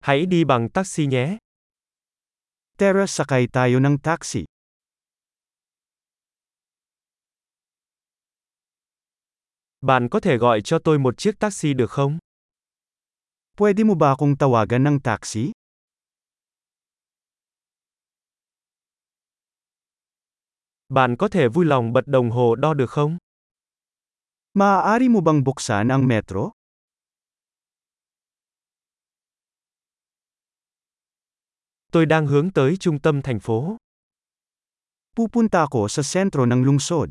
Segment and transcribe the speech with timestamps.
[0.00, 1.38] Hãy đi bằng taxi nhé.
[2.78, 4.44] Tara, sakay tayo ng taxi.
[9.80, 12.18] Bạn có thể gọi cho tôi một chiếc taxi được không?
[13.56, 15.52] Pwede mo ba akong tawagan ng taxi?
[20.88, 23.18] Bạn có thể vui lòng bật đồng hồ đo được không?
[24.54, 26.50] Maaari mo bang buksan ang metro?
[31.92, 33.76] Tôi đang hướng tới trung tâm thành phố.
[35.16, 37.10] Pupunta ako sa sentro ng lungsod.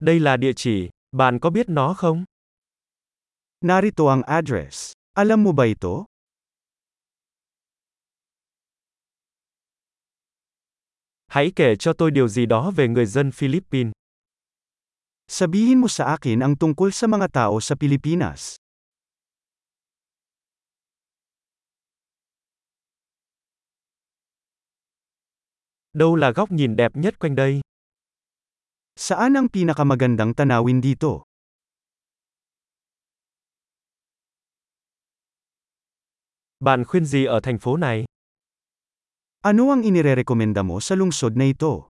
[0.00, 2.24] Đây là địa chỉ, bạn có biết nó không?
[3.60, 4.92] Narito ang address.
[5.14, 6.04] Alam mo ba ito?
[11.26, 13.92] Hãy kể cho tôi điều gì đó về người dân Philippines.
[15.28, 18.56] Sabihin mo sa akin ang tungkol sa mga tao sa Pilipinas.
[25.98, 27.60] Đâu là góc nhìn đẹp nhất quanh đây?
[28.96, 31.26] Saan ang pinakamagandang tanawin dito?
[36.60, 38.04] Bạn khuyên gì ở thành phố này?
[39.42, 41.90] Ano ang inirerekomenda mo sa lungsod na ito?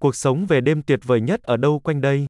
[0.00, 2.26] Cuộc sống về đêm tuyệt vời nhất ở đâu quanh đây?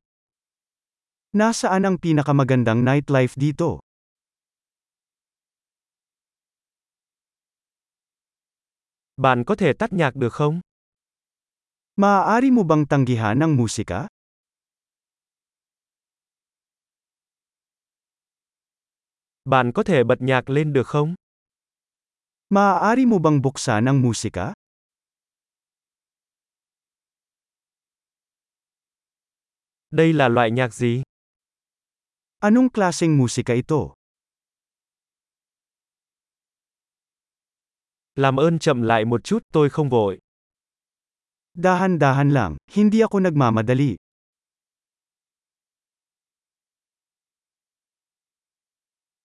[1.37, 3.90] Nasaan ang pinakamagandang nightlife dito?
[9.21, 10.61] Bạn có thể tắt nhạc được không?
[11.97, 14.09] Maaari mo bang tanggihan ang musika?
[19.45, 21.15] Bạn có thể bật nhạc lên được không?
[22.49, 24.53] Maaari mo bang buksan ang musika?
[29.91, 31.03] Đây là loại nhạc gì?
[32.39, 34.00] Anong klaseng musika ito?
[38.15, 40.19] Làm ơn chậm lại một chút, tôi không vội.
[41.55, 43.97] Dahan-dahan lang, hindi ako nagmamadali.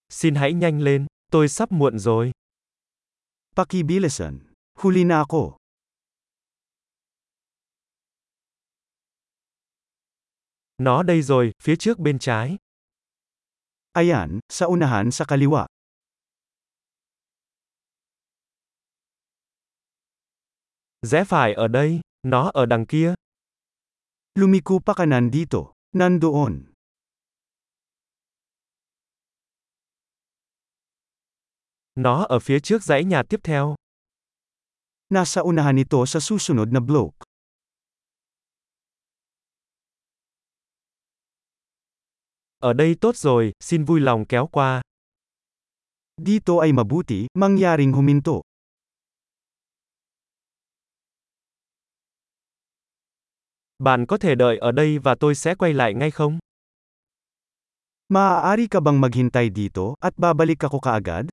[0.10, 2.32] Xin hãy nhanh lên, tôi sắp muộn rồi.
[3.56, 4.40] Pakibilisan.
[4.76, 5.58] Huli na ako.
[10.78, 12.58] Nó đây rồi, phía trước bên trái.
[13.92, 15.66] Ayan, sa unahan sa kaliwa.
[21.06, 23.14] Rẽ phải ở đây, nó ở đằng kia.
[24.36, 25.58] Lumiko pa kanan dito.
[25.92, 26.74] Nandoon.
[31.96, 33.76] Nó ở phía trước dãy nhà tiếp theo.
[35.10, 37.14] Nasa unahan ito sa susunod na block.
[42.60, 44.82] Ở đây tốt rồi, xin vui lòng kéo qua.
[46.18, 48.42] Dito ay mabuti, mangyaring huminto.
[53.80, 56.40] Bạn có thể đợi ở đây và tôi sẽ quay lại ngay không?
[58.10, 61.26] Maaari ka bang maghintay dito, at babalik ako kaagad?